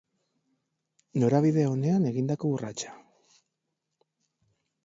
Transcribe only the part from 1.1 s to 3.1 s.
Norabide onean egindako urratsa.